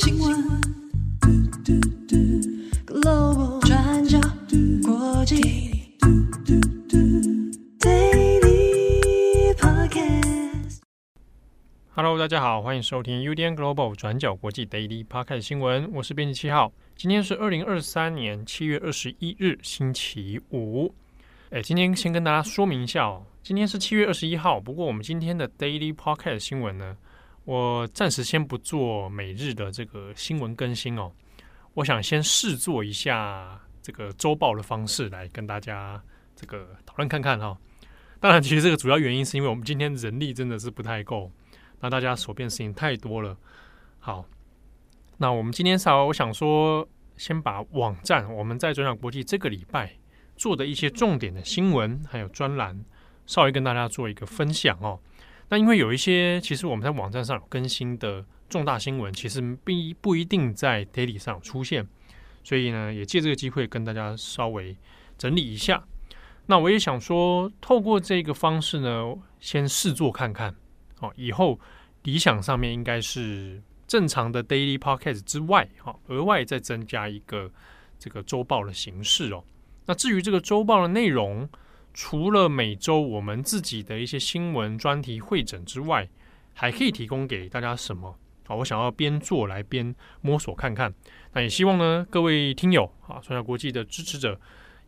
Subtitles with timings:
[0.00, 0.30] 新闻
[2.86, 4.20] ，Global 转角
[4.86, 5.40] 国际
[7.80, 10.78] ，Daily Podcast。
[11.96, 16.72] Hello，大家好，欢迎收听 UDN Global 转角国际 Daily Podcast 新闻，我是编辑七号。
[16.94, 20.94] 今天是二零二三年七月二十一日，星期五。
[21.50, 24.60] 哎，今天先跟大家说明一下哦，今天是七月二十一号。
[24.60, 26.96] 不过我们今天的 Daily Podcast 新闻呢，
[27.48, 31.10] 我暂时先不做每日的这个新闻更新哦。
[31.72, 35.98] 我想先试做一下这个周报的方式来跟大家
[36.36, 37.56] 这个讨论看看哈、
[38.20, 41.32] 当然，其实这个主要原因是因为我们今天人力真的是不太够，
[41.80, 43.34] 那大家所变事情太多了。
[43.98, 44.26] 好，
[45.16, 49.90] 那我们今天稍微我想说，先把网站我们在转角国际这个礼拜。
[50.36, 52.84] 做的一些重点的新闻，还有专栏，
[53.26, 55.00] 稍微跟大家做一个分享哦。
[55.50, 61.86] 那因为有一些其实我们在网站上有更新的重大新闻，其实并不一定在 Daily 上出现，
[62.44, 64.76] 所以呢，也借这个机会跟大家稍微
[65.16, 65.84] 整理一下。
[66.46, 70.54] 那我也想说，透过这个方式呢，先试做看看
[71.00, 71.12] 哦。
[71.16, 71.58] 以后
[72.04, 77.50] 理想上面应该是正常的 Daily Podcast 之外，哈，额外再增加一个
[77.98, 79.44] 这个周报的形式哦。
[79.86, 81.48] 那至于这个周报的内容，
[82.00, 86.08] 除了每周我们自己的一些新闻专题会诊之外，
[86.54, 88.16] 还可以提供给大家什么？
[88.46, 90.94] 啊，我想要边做来边摸索看看。
[91.32, 94.40] 那也希望呢，各位听友啊，转角国际的支持者，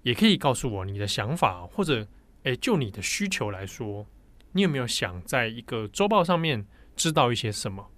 [0.02, 2.06] 也可以告诉我你的想法，或者
[2.44, 4.06] 诶，就你的需求来说，
[4.52, 7.90] 你有没有想在一个周报上面知道一些什么？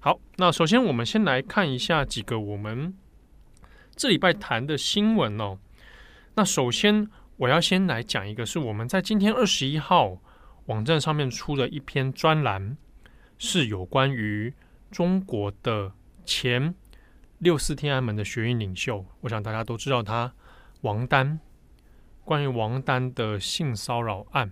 [0.00, 2.92] 好，那首先我们先来看一下几个我们
[3.94, 5.60] 这礼拜谈的新闻哦。
[6.34, 7.08] 那首先，
[7.38, 10.18] 我要先来讲一个，是我们在今天二十一号
[10.66, 12.76] 网站上面出的一篇专栏，
[13.38, 14.52] 是有关于
[14.90, 15.92] 中国的
[16.24, 16.74] 前
[17.38, 20.34] 六四天安门的学运领袖，我想大家都知道他
[20.80, 21.38] 王丹，
[22.24, 24.50] 关于王丹的性骚扰案。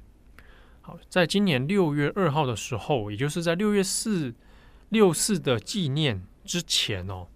[0.81, 4.33] 好，在今年六月二号的时候，也就是在六月四
[4.91, 7.27] 六四的纪念之前哦。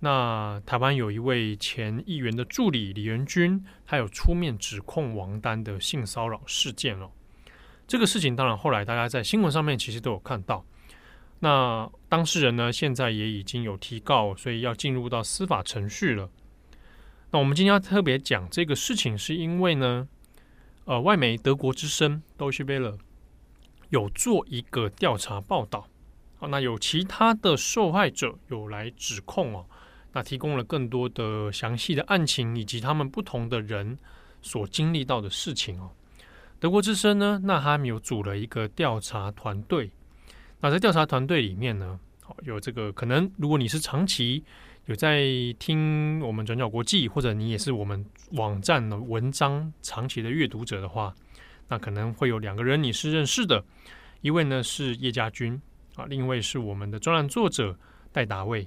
[0.00, 7.10] 那台湾有一位前议员的助理李元军，他有出面指控王丹的性骚扰事件哦。
[7.86, 10.64] 这个事情当然后来大家在新闻上面其实都有看到。
[11.40, 16.30] 那当事人呢，现在也已经有提告，所以要进入到司法程序了。
[17.30, 20.08] 那我们今天要特别讲这个事情，是因为呢，
[20.84, 22.98] 呃，外媒德国之声 Deutsche Welle
[23.88, 25.88] 有做一个调查报道。
[26.38, 29.66] 好，那有其他的受害者有来指控哦。
[30.16, 33.98] 那提供了更多的详细的案情，以及他们不同的人
[34.40, 35.90] 所经历到的事情哦。
[36.58, 39.90] 德国之声呢，那他们有组了一个调查团队。
[40.58, 42.00] 那在调查团队里面呢，
[42.44, 44.42] 有这个可能，如果你是长期
[44.86, 45.22] 有在
[45.58, 51.14] 听我们转角国际，或者你也是我们网站的文章长期的阅读者的话，
[51.68, 53.62] 那可能会有两个人你是认识的，
[54.22, 55.60] 一位呢是叶家军
[55.94, 57.78] 啊，另一位是我们的专栏作者
[58.10, 58.66] 戴达卫。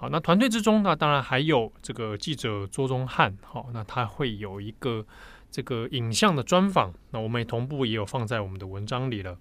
[0.00, 5.04] 好，那团队之中，那当然还有这个记者周宗汉，好，那他会有一个
[5.50, 9.36] 这个影像的专访，那我们也同步也有放在我们的文章里了。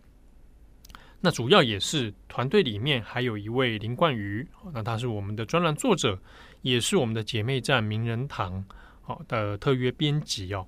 [1.21, 6.19] 那主要也是团队里面还有一位林冠瑜，那他是我们的专栏作者，
[6.61, 8.65] 也是我们的姐妹站名人堂
[9.01, 10.67] 好的特约编辑哦。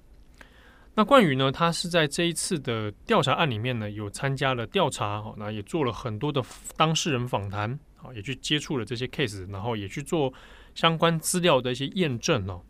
[0.96, 6.44] 那冠宇呢，他是在这一次的调查案里面呢，有参加了调查，好，那也做了很多的
[6.76, 7.80] 当事人访谈。
[8.04, 10.34] 啊，也去接触了这些 case，然后也去做
[10.74, 12.64] 相关资料的一些验证哦。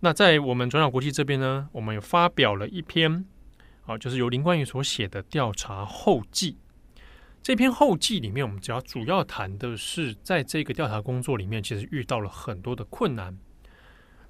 [0.00, 3.24] 那在我们转角国际这边呢，我们有发表了一篇，
[3.86, 6.58] 啊，就是由林冠宇所写的调查后记。
[7.42, 13.38] 这篇后记里面，我们只要主要谈的是，在这个调查工作里面，其实遇到了很多的困难。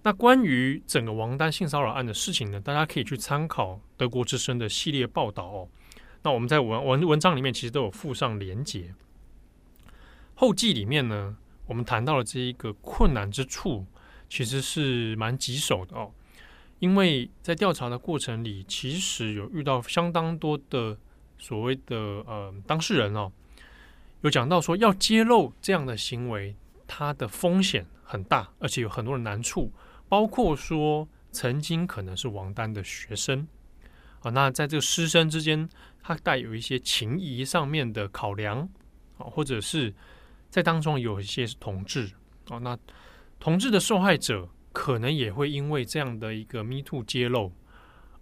[0.04, 5.68] 那关于整个王丹性骚扰案的事情呢，大家可以去参考德国之声的系列报道哦。
[6.22, 8.94] 那我们在文文文章里面其实都有附上连结。
[10.34, 13.86] 后记里面呢，我们谈到了这一个困难之处，
[14.28, 16.10] 其实是蛮棘手的哦。
[16.80, 20.98] 因为在调查的过程里，其实有遇到相当多的
[21.38, 23.30] 所谓的呃当事人哦，
[24.22, 26.56] 有讲到说要揭露这样的行为，
[26.88, 29.72] 它的风险很大，而且有很多的难处，
[30.12, 33.48] 包括说曾经可能是王丹的学生
[34.20, 35.66] 啊，那在这个师生之间，
[36.02, 38.68] 他带有一些情谊上面的考量
[39.16, 39.94] 啊，或者是。
[40.50, 42.12] 在当中有一些是同志
[42.50, 42.78] 啊，那
[43.40, 47.50] 同志的受害者可能也会因为这样的一个 Me Too 揭露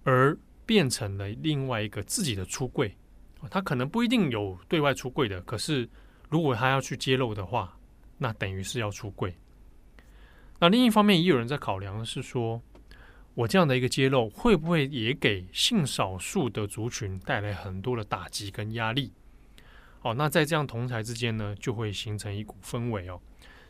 [0.05, 2.97] 而变成了另外一个自己的出柜，
[3.41, 5.91] 啊他可能不一定有对外出柜的，可是
[6.29, 7.77] 如果他要去揭露的话，
[8.17, 9.37] 那等于是要出柜。
[10.61, 12.61] 那另一方面，也有人在考量的是说，
[13.35, 19.11] 我这样的一个揭露，会不会也给性少数的族群带来很多的打击跟压力？
[20.03, 23.19] 哦，那在这样同台之间呢，就会形成一股氛围哦。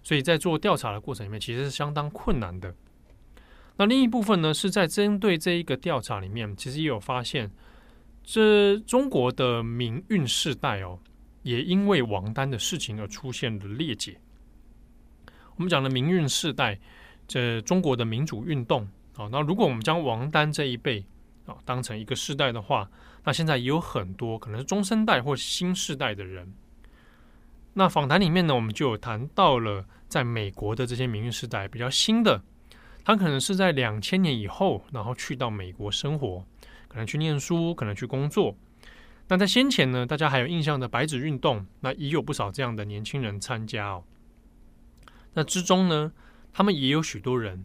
[0.02, 2.75] 所以在做调查的过程里面，其实是相当困难的。
[3.76, 7.50] 那另一部分呢，是在针对这一个调查里面，其实也有发现，
[8.25, 10.98] 这中国的民运世代哦，
[11.42, 14.19] 也因为王丹的事情而出现了裂解。
[15.60, 16.78] 我们讲的民运世代，
[17.28, 21.04] 这中国的民主运动啊，那如果我们将王丹这一辈
[21.44, 22.90] 啊当成一个世代的话，
[23.24, 26.50] 那现在也有很多可能是中生代或新世代的人。
[27.74, 32.42] 那访谈里面呢，我们就有谈到了在美国的这些民运世代比较新的，
[33.04, 36.42] 他可能是在两千年以后，然后去到美国生活，
[36.88, 38.56] 可能去念书，可能去工作。
[39.28, 44.04] 那在先前呢，大家还有印象的白纸运动，那也有不少这样的年轻人参加哦。
[45.34, 46.12] 那之中呢，
[46.52, 47.64] 他们也有许多人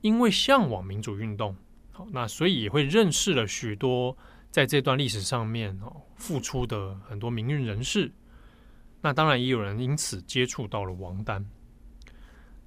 [0.00, 1.56] 因为向往民主运动，
[1.92, 4.16] 好，那所以也会认识了许多。
[4.48, 8.10] 在这段历史上面哦，付出的很多名运人士，
[9.02, 11.44] 那当然也有人因此接触到了王丹。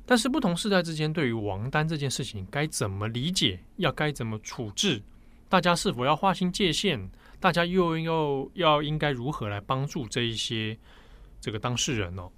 [0.05, 5.01] 但是不同世代之间对于王丹这件事情该怎么理解，要该怎么处置，
[5.47, 7.09] 大家是否要划清界限？
[7.39, 10.77] 大家又又要应该如何来帮助这一些
[11.41, 12.29] 这个当事人哦？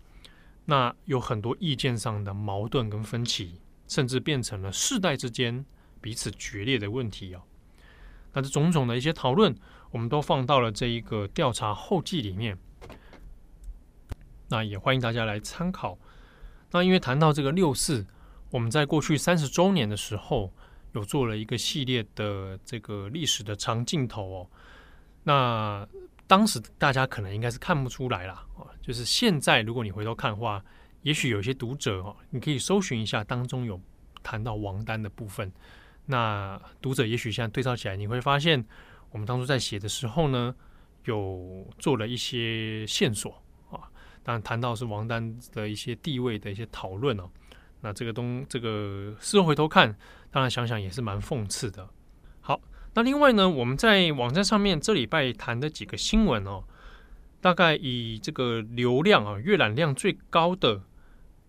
[0.66, 5.66] 那有很多意见上的矛盾跟分歧，甚至变成了世代之间
[6.00, 7.42] 彼此决裂的问题哦。
[8.34, 9.56] 那这种种的一些讨论，
[9.90, 12.58] 我们都放到了这一个调查后记里面。
[14.50, 15.98] 那也欢迎大家来参考。
[16.72, 18.06] 那因为谈到这个六四，
[18.50, 20.54] 我们在过去三十周年的时候，
[20.94, 24.48] 有做了一个系列的这个历史的长镜头哦。
[25.24, 25.88] 那
[26.32, 28.42] 当时大家可能应该是看不出来啦，
[28.82, 30.64] 就是现在如果你回头看的话，
[31.02, 33.78] 也许有些读者哦，你可以搜寻一下当中有
[34.24, 35.52] 谈到王丹的部分。
[36.06, 38.66] 那读者也许现在对照起来，你会发现
[39.10, 40.56] 我们当初在写的时候呢，
[41.04, 43.32] 有做了一些线索
[43.70, 43.92] 啊。
[44.24, 47.30] 当然谈到是王丹的一些地位的一些讨论哦。
[47.82, 49.94] 那这个东这个事后回头看，
[50.32, 51.90] 当然想想也是蛮讽刺的。
[52.94, 56.64] 那另外呢，我们在网站上面这礼拜谈的几个新闻哦，
[57.40, 60.82] 大概以这个流量啊阅览量最高的。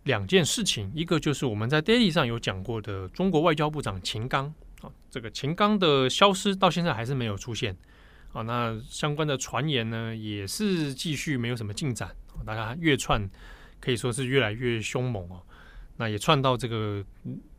[0.05, 7.77] 两件事情，一个就是我们在 Daily 上有讲过的中国外交部长秦刚啊，这个秦刚的消失到现在还是没有出现
[8.33, 8.43] 啊。
[8.43, 12.11] 那相关的传言呢，也是继续没有什么进展。
[12.45, 13.31] 大家越串
[13.79, 15.41] 可以说是越来越凶猛哦。
[15.99, 17.05] 那也串到这个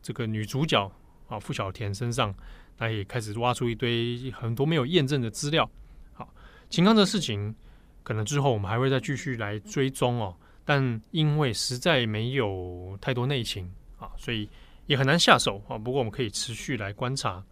[0.02, 0.92] 这个女主角
[1.28, 2.34] 啊傅小田身上，
[2.78, 5.68] 那也开始挖出一堆很多没有验证的资料。
[6.12, 6.32] 好，
[6.68, 7.54] 秦刚的事情
[8.02, 10.36] 可能之后我们还会再继续来追踪哦。
[10.64, 14.48] 但因为实在没有太多内情啊，所以
[14.86, 15.76] 也很难下手啊。
[15.76, 17.44] 不过我们可以持续来观察。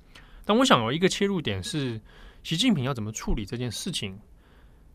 [0.44, 2.00] 但我想有一个切入点是，
[2.42, 4.18] 习近平要怎么处理这件事情？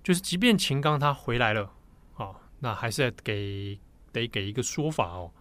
[0.04, 1.72] 就是即便秦刚他回来了
[2.16, 3.80] 啊，那还是要给
[4.12, 5.32] 得给一个说法哦。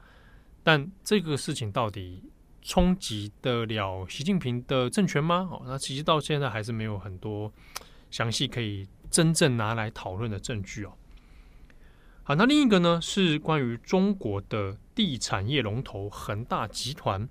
[0.62, 2.22] 但这个事情到底
[2.66, 5.48] 冲击得了习近平的政权吗？
[5.52, 7.52] 哦，那其实到现在还是没有很多
[8.10, 10.92] 详细可以真正拿来讨论的证据哦。
[12.24, 17.28] 好，那另一个呢是关于中国的地产业龙头恒大集团，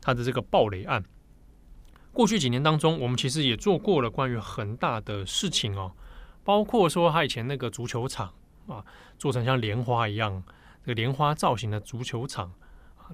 [0.00, 1.04] 它的这个暴雷案。
[2.12, 5.92] 过去几年当中，我们其实也做过了关于恒大的事情哦，
[6.44, 8.32] 包括说他以前那个足球场
[8.68, 8.84] 啊，
[9.18, 10.44] 做成像莲花一样，
[10.82, 12.52] 这个莲花造型的足球场，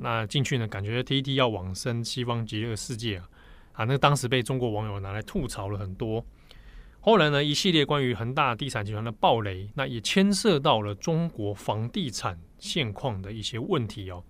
[0.00, 3.28] 那进去呢，感觉 T T 要往生西方极乐世界啊，
[3.72, 6.24] 啊，那当时被中国网友拿来吐槽了很多。
[7.00, 14.24] 后来呢，一系列关于恒大地产集团的暴雷，那也牵涉到了中国房地产现况的一些问题哦。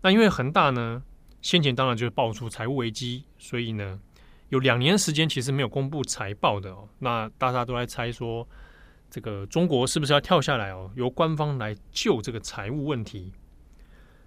[0.00, 1.02] 那因为恒大呢，
[1.42, 4.00] 先前当然就是爆出财务危机，所以呢，
[4.48, 6.88] 有两年时间其实没有公布财报的哦。
[6.98, 8.48] 那大家都在猜说，
[9.10, 13.32] 这个中国是不是要跳下来哦，由官方来救这个财务问题？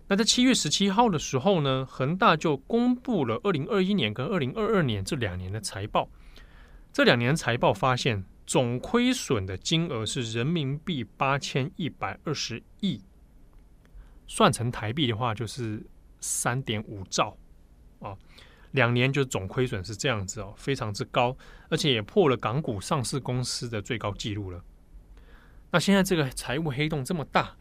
[0.10, 6.10] 那在七月十七号的时候呢，恒大就公布了二零二一年跟二零二二年这两年的财报。
[6.92, 13.00] 这两年财报发现，总亏损的金额是人民币八千一百二十亿，
[14.26, 15.86] 算成台币的话就是
[16.20, 17.38] 三点五兆
[18.00, 18.18] 啊。
[18.72, 21.38] 两年就总亏损是这样子哦，非常之高，
[21.70, 24.60] 而且也破了港股上市公司的最高纪录了。
[25.70, 27.56] 那现在这个财务黑洞这么大，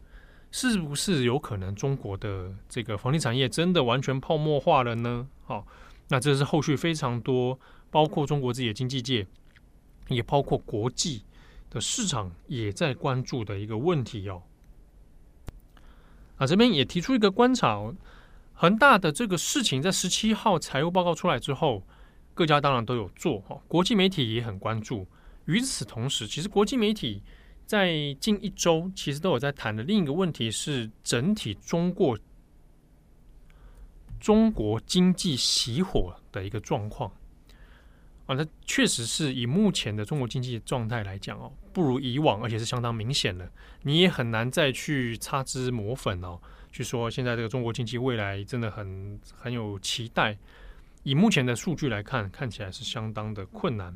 [0.50, 5.28] 是不是有可能中国的这个房地产业真的完全泡沫化了呢？
[5.44, 5.66] 好，
[6.08, 7.58] 那这是后续非常多。
[7.90, 9.26] 包括中国自己的经济界，
[10.08, 11.22] 也包括国际
[11.70, 14.42] 的市场也在关注的一个问题哦。
[16.36, 17.94] 啊，这边也提出一个观察哦，
[18.52, 21.82] 恒大的这个事情在十七号财务报告出来之后，
[22.34, 25.06] 各家当然都有做哈，国际媒体也很关注。
[25.46, 27.22] 与此同时，其实国际媒体
[27.68, 32.18] 在近一周其实都有在谈的另一个问题是整体中国
[34.18, 37.12] 中国经济熄火的一个状况。
[38.24, 43.50] 啊，那确实是以目前的中国经济状态来讲哦，不如以往，而且是相当明显的。
[43.82, 46.40] 你也很难再去擦脂抹粉哦，
[46.72, 50.38] 去说现在这个中国经济未来真的很很有期待。
[51.02, 53.94] 以目前的数据来看，看起来是相当的困难。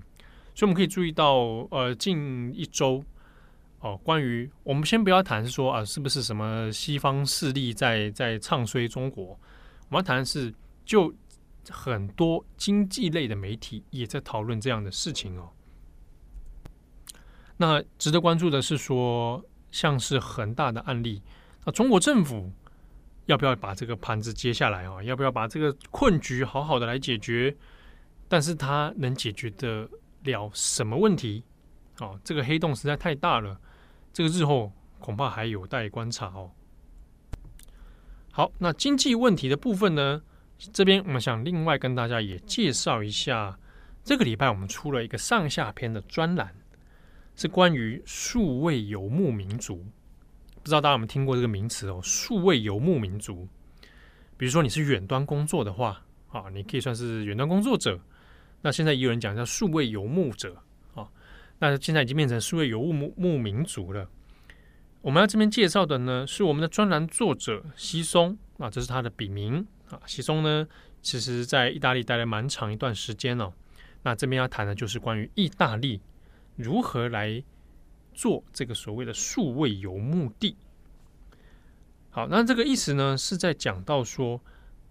[0.54, 3.02] 所以我们可以注意到，呃，近一周
[3.82, 9.38] 哦，关于我们先不要谈说啊，是不是什么西方势力在在唱衰中国？
[9.88, 10.52] 我们要谈的是
[10.84, 11.14] 就。
[11.70, 15.48] 很多经济类的媒体也在讨论这样的事情哦。
[17.56, 21.22] 那值得关注的是说，像是恒大的案例，
[21.64, 22.50] 那中国政府
[23.26, 25.00] 要不要把这个盘子接下来啊？
[25.04, 27.56] 要不要把这个困局好好的来解决？
[28.26, 29.88] 但是它能解决得
[30.24, 31.44] 了什么问题？
[32.00, 33.56] 哦，这个黑洞实在太大了，
[34.12, 36.50] 这个日后恐怕还有待观察哦。
[38.30, 40.22] 好，那经济问题的部分呢？
[40.72, 43.58] 这边我们想另外跟大家也介绍一下，
[44.04, 46.54] 这个礼拜我们出了一个上下篇的专栏，
[47.34, 49.84] 是关于数位游牧民族。
[50.62, 52.00] 不知道大家有没有听过这个名词哦？
[52.02, 53.48] 数位游牧民族，
[54.36, 56.00] 比如说你是远端工作的话，
[56.30, 58.00] 啊，你可以算是远端工作者。
[58.60, 60.56] 那现在也有人讲叫数位游牧者，
[61.70, 64.10] 那现在已经变成数位游牧牧民族了。
[65.00, 69.64] 我们要这边介绍的呢，是我们的专栏作者西松，啊，这是他的笔名。
[69.88, 70.66] 啊，西松呢，
[71.02, 73.52] 其实在意大利待了蛮长一段时间哦。
[74.02, 76.00] 那这边要谈的就是关于意大利
[76.56, 77.44] 如何来
[78.12, 80.56] 做这个所谓的数位游牧地。
[82.10, 84.40] 好，那这个意思呢，是在讲到说，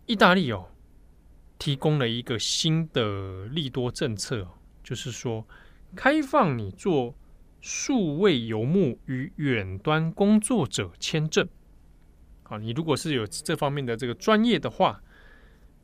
[0.05, 0.69] 意大利哦，
[1.59, 4.47] 提供了一个新的利多政策，
[4.81, 5.45] 就是说
[5.95, 7.15] 开放你做
[7.59, 11.47] 数位游牧与远端工作者签证。
[12.43, 15.01] 好，你如果是有这方面的这个专业的话，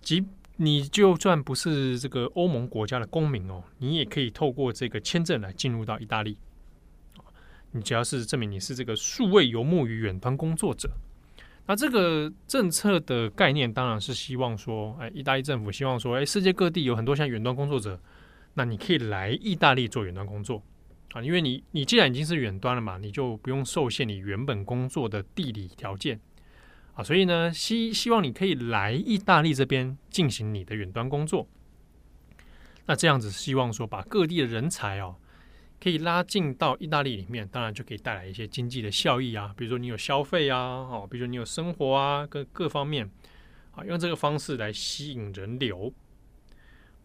[0.01, 0.25] 即
[0.57, 6.37] 你就算不是这个欧盟国家的公民哦，你也可以透过这个签证来进入到意大利。
[7.71, 10.89] 你只要是证明你是这个数位游牧与远端工作者，
[11.67, 17.99] 那这个政策的概念当然是希望说，哎，意大利政府希望说，哎，世界各地有很多像远端工作者，
[18.57, 20.63] 那你可以来意大利做远端工作
[21.11, 26.19] 啊，因为你你既然已经是远端了嘛，你就不用受限你原本工作的地理条件。
[26.95, 31.47] 啊，所以呢，希希望你可以来意大利这边进行你的远端工作。
[32.87, 35.17] 那这样子，希望说把各地的人才哦，
[35.79, 39.53] 可以拉进到意大利里面，当然就可以带来一些经济的效益啊。
[39.55, 43.07] 比如说你有消费啊，哦，比如说你有生活啊，各各方面
[43.75, 45.93] 啊，用这个方式来吸引人流。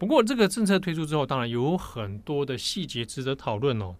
[0.03, 3.95] 不过这个政策推出之后，当然有很多的细节值得讨论哦，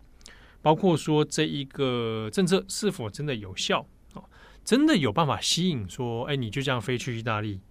[0.62, 4.22] 包括说这一个政策是否真的有效啊。
[4.66, 7.62] 真的有办法吸引说，哎，你就这样飞去意大利？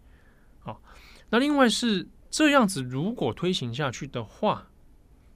[0.60, 0.80] 好，
[1.28, 4.70] 那另外是这样子，如果推行下去的话，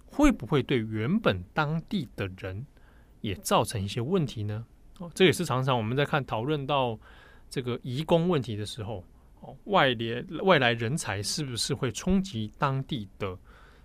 [0.06, 2.64] 会不会对原本当地的人
[3.20, 4.64] 也造成一些问题呢？
[5.00, 6.98] 哦，这也是常常我们在看讨论到
[7.50, 9.04] 这个移工问题的时候，
[9.64, 13.38] 外联外来人才是不是会冲击当地的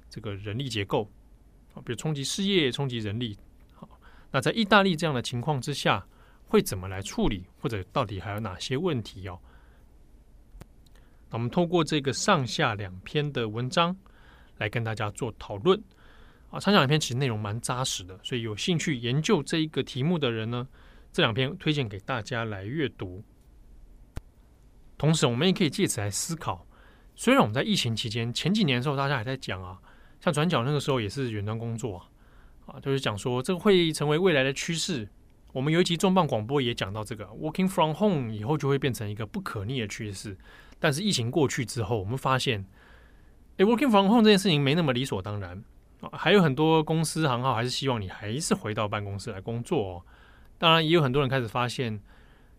[0.09, 1.11] 这个人力结构？
[1.73, 3.37] 啊，比如冲击失业、冲击人力。
[3.73, 3.89] 好，
[4.31, 6.05] 那在意大利这样的情况之下。
[6.51, 9.39] 会怎么来处理，或者到底还有哪些问题哦？
[11.29, 13.95] 那我们透过这个上下两篇的文章
[14.57, 15.81] 来跟大家做讨论
[16.49, 16.59] 啊。
[16.59, 20.67] 上下两篇其实内容蛮扎实的，所以有兴趣研究这一个题目的人呢，
[21.13, 23.23] 这两篇推荐给大家来阅读。
[25.01, 26.63] 同时，我们也可以借此来思考。
[27.15, 29.79] 虽然我们在疫情期间前几年的时候，大家还在讲啊，
[30.19, 32.05] 像转角那个时候也是远端工作啊，
[32.67, 35.09] 啊，就是讲说这个会成为未来的趋势。
[35.53, 40.37] 我们有一集重磅广播也讲到这个 working from home 以后就会变成一个不可逆的趋势。
[40.77, 42.63] 但是疫情过去之后，我们发现，
[43.57, 45.63] 诶，working from home 这件事情没那么理所当然
[46.01, 46.11] 啊。
[46.13, 50.05] 还有很多公司行号还是希望你还是回到办公室来工作哦。
[50.59, 51.99] 当然，也有很多人开始发现，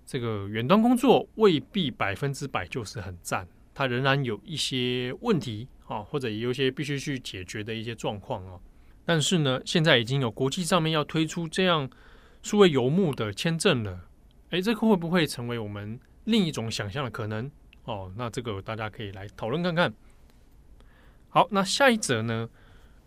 [0.04, 8.61] 这个远端工作未必百分之百就是很赞，它仍然有一些问题啊，或者有一些必须去解决的一些状况哦。
[9.04, 11.90] 但是呢，现在已经有国际上面要推出这样。
[12.44, 14.09] 数位游牧的签证了，
[14.50, 17.49] 哎，这个会不会成为我们另一种想象的可能？
[17.85, 19.94] 哦，那这个大家可以来讨论看看。
[21.28, 22.50] 好，那下一则呢，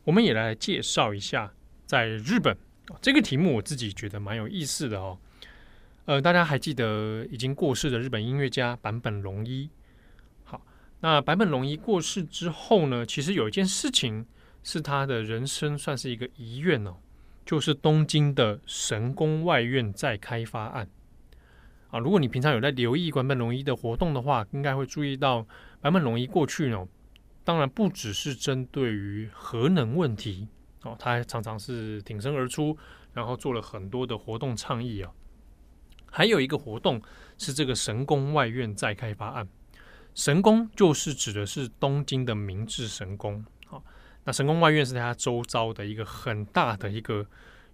[0.05, 1.51] 我们也来介绍一下，
[1.85, 2.57] 在日本
[3.01, 5.19] 这个题目我自己觉得蛮有意思的哦。
[6.05, 9.67] 呃，大家还记得已经过世的日本音乐家坂本龙一？
[10.43, 10.61] 好，
[10.99, 14.23] 那坂本龙一过世之后呢，其实有一件事情
[14.61, 16.97] 是他的人生算是一个遗愿哦，
[17.43, 20.87] 就是东京的神宫外苑再开发案。
[21.89, 25.43] 啊，如果你平常有在留意坂本龙一的活动的话，应该会注意到
[25.81, 26.87] 坂本龙一过去呢，
[27.43, 30.47] 当然不只是针对于核能问题
[30.83, 32.77] 哦，他还常常是挺身而出，
[33.13, 35.11] 然后做了很多的活动倡议啊。
[36.15, 37.01] 还有一个活动
[37.37, 39.45] 是这个神宫外苑再开发案，
[40.13, 43.43] 神宫就是指的是东京的明治神宫。
[43.67, 43.83] 好，
[44.23, 47.25] 那神宫外苑是它周遭的一个很大的一个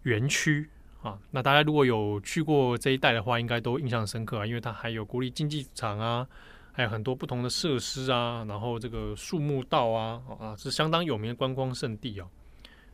[0.01, 0.67] 园区
[1.03, 1.19] 啊。
[1.29, 6.27] 那大家如果有去过这一带的话，应该都印象深刻啊，因为它还有国立竞技场啊，
[6.71, 12.27] 还有很多不同的设施啊，然后这个树木道啊啊，是相当有名的观光胜地哦。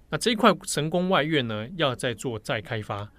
[0.09, 3.09] 那这一块神宫外苑呢，要再做再开发。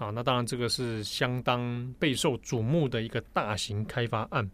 [0.00, 4.50] 啊，那当然，这个是相当备受瞩目的一个大型开发案，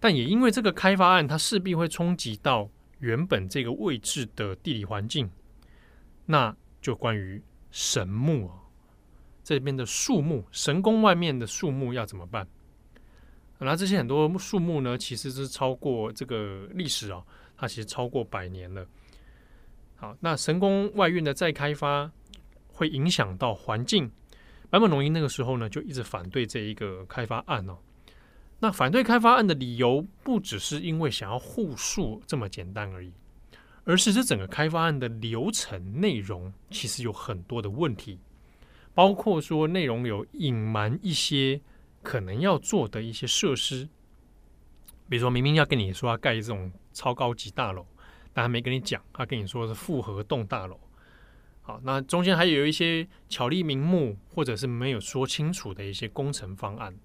[0.00, 2.66] 但也因为这个开发案，它势必会冲击到
[3.00, 5.30] 原本这个位置的地理环境。
[6.24, 8.56] 那就关于神木啊，
[9.44, 12.48] 这边的树木，神宫外面的树木要怎么办？
[13.58, 17.22] 那这些很多树木呢，其实是超过这个历史啊，
[17.54, 18.86] 它其实超过百年了。
[19.96, 22.10] 好，那神宫外苑的再开发
[22.68, 24.10] 会影响到环境。
[24.70, 27.78] 坂本龙一那个时候呢，就一直反对这一个开发案哦。
[28.60, 33.12] 那反对开发案的理由，不只是因为想要护树这么简单而已，
[33.84, 38.18] 而是这整个开发案的流程内容其实有很多的问题，
[38.94, 41.60] 包括说内容有隐瞒一些
[42.02, 43.88] 可能要做的一些设施，
[45.08, 47.86] 比如说明明要跟你说要盖这种超高级大楼，
[48.34, 50.78] 但他没跟你讲，他跟你说是复合栋大楼。
[51.68, 56.96] 好，那中间还有一些巧立名目，或者是没有说清楚的一些工程方案。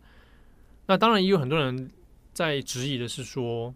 [0.86, 1.92] 那当然也有很多人
[2.32, 3.76] 在质疑的是说，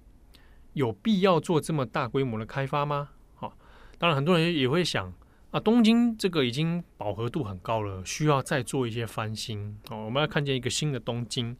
[0.71, 3.09] 有必要做这么大规模的开发吗？
[3.35, 3.53] 好，
[3.97, 5.13] 当然很多人也会想
[5.51, 9.77] 啊，东京这个已经饱和度很高了，需要再做一些翻新。
[9.89, 11.51] 哦，我们要看见一个新的东京，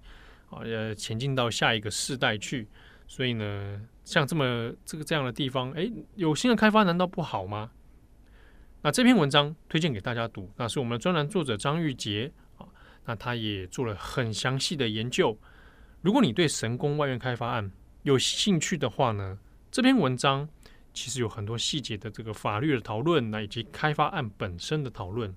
[0.50, 2.66] 啊，呃，前进到下一个世代去。
[3.06, 7.72] 所以呢，像这么这个这样的地方，诶，有新的开发难道不好吗？
[8.82, 12.66] 那这篇文章推荐给大家读，那是我们的专栏作者张玉杰啊，
[13.06, 15.38] 那他也做了很详细的研究。
[16.02, 17.72] 如果你对神宫外苑开发案
[18.04, 19.38] 有兴趣的话呢，
[19.72, 20.48] 这篇文章
[20.94, 25.36] 其实有很多细节的这个法律的讨论，那以及开发案本身的讨论，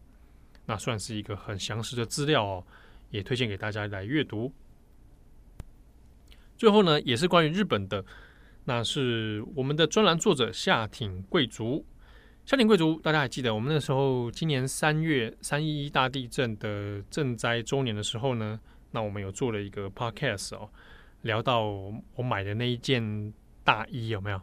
[0.67, 2.65] 那算是一个很详实的资料哦，
[3.11, 4.53] 也推荐给大家来阅读。
[6.57, 8.05] 最后呢，也是关于日本的，
[8.65, 11.85] 那是我们的专栏作者下町贵族。
[12.47, 18.59] 下町贵族，大家还记得我们那时候今年三月三一一大地震的赈灾周年的时候呢？
[18.91, 20.69] 那我们有做了一个 podcast 哦，
[21.23, 21.63] 聊到
[22.17, 24.41] 我买的那一件大衣有没有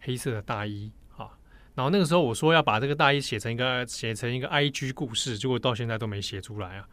[0.00, 1.30] 黑色的大衣啊？
[1.74, 6.86] 然后那个时候我说要把这个大衣写成一个写成一个 IG 故事，结果到现在都没写出来啊。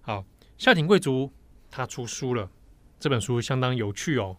[0.00, 0.24] 好，
[0.58, 1.32] 下町贵族
[1.70, 2.50] 他出书了，
[2.98, 4.36] 这本书相当有趣哦，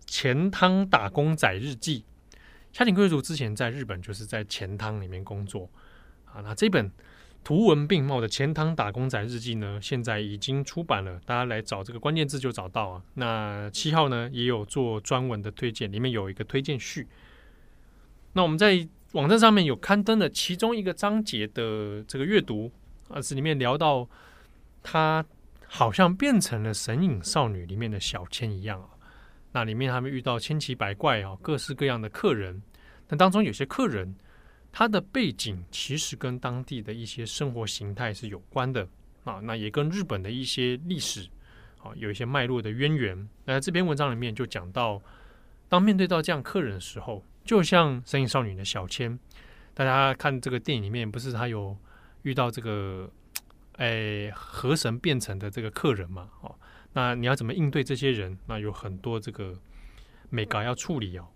[0.04, 2.00] 《钱汤打工仔日记》。
[2.72, 5.68] 下井贵族之前在日本就是在钱汤里面工作
[6.24, 6.90] 啊，那这本
[7.42, 13.02] 图文并茂的《钱汤打工仔日记》呢，现在已经出版了，大家来找这个关键字就找到啊。
[13.14, 17.08] 那七号呢也有做专文的推荐，里面有一个推荐序。
[18.34, 22.70] 那我们在网站上面有刊登了其中一个章节的这个阅读，
[23.08, 24.08] 啊，是里面聊到
[24.82, 25.24] 他
[25.66, 28.90] 好像变成了《神隐少女》里面的小千一样啊。
[29.52, 32.62] 那里面他们遇到千奇百怪啊，各式各样的客人。
[33.08, 34.14] 那当中有些客人，
[34.70, 38.86] 他的背景其实跟当地的一些生活形态是有关的
[39.24, 39.40] 啊。
[39.42, 41.28] 那也跟日本的一些历史
[41.82, 43.28] 啊有一些脉络的渊源。
[43.44, 45.02] 那这篇文章里面就讲到，
[45.68, 49.18] 当面对到这样客人的时候，就像《神隐少女》的小千，
[49.74, 51.76] 大家看这个电影里面，不是他有
[52.22, 53.10] 遇到这个
[53.78, 56.28] 哎河神变成的这个客人嘛？
[56.42, 56.54] 哦。
[56.92, 58.38] 那你要怎么应对这些人？
[58.46, 59.56] 那有很多这个
[60.28, 61.28] 眉角要处理哦。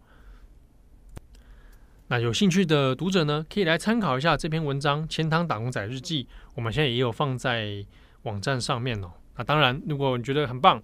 [2.08, 7.84] 那有兴趣的读者呢，可以来参考一下这篇文章《钱塘打工仔日记》，我们现在也有放在
[8.22, 9.12] 网站上面哦。
[9.36, 10.82] 那当然，如果你觉得很棒，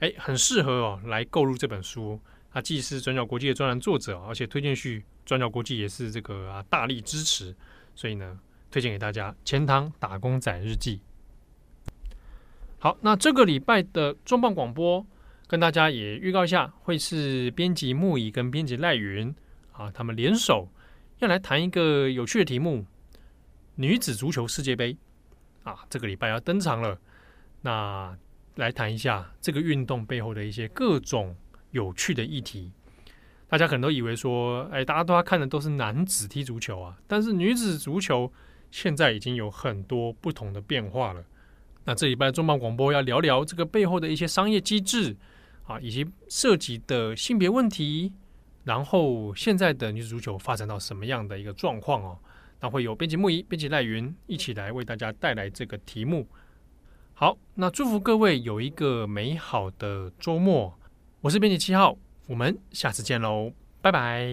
[0.00, 2.20] 哎，很适合哦，来购入这本书。
[2.52, 7.56] 它既是转角国际的专栏作者，而且推荐序转角国际也是这个啊大力支持，
[7.94, 8.38] 所以呢，
[8.70, 10.96] 推荐给大家《钱塘打工仔日记》。
[12.82, 15.06] 好，那这个礼拜的重磅广播，
[15.46, 19.32] 跟大家也预告一下，会是编辑木乙跟编辑赖云
[19.70, 20.68] 啊，他们联手
[21.20, 22.84] 要来谈一个有趣的题目：
[23.76, 24.96] 女子足球世界杯
[25.62, 26.98] 啊，这个礼拜要登场了。
[27.60, 28.18] 那
[28.56, 31.36] 来谈一下这个运动背后的一些各种
[31.70, 32.72] 有趣的议题。
[33.46, 38.32] 大家可能都以为说，哎，大家都要看的都是男子踢足球啊，但是女子足球
[38.72, 41.24] 现在已经有很多不同的变化了。
[41.84, 45.16] 那这礼拜重磅广播要聊聊这个背后的一些商业机制
[45.64, 48.12] 啊，以及涉及的性别问题。
[48.64, 52.16] 然后现在的女子足球发展到什么样的一个状况哦？
[52.60, 56.28] 那会有编辑木仪、编辑赖云一起来为大家带来这个题目。
[57.14, 60.72] 好，那祝福各位有一个美好的周末。
[61.22, 64.28] 我是编辑七号，我们下次见喽，拜拜。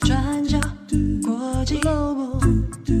[0.00, 0.58] 转角
[1.22, 1.92] 国际转
[2.84, 3.00] 角